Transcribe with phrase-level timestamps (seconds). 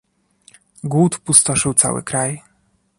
[0.83, 2.41] "Głód pustoszył cały kraj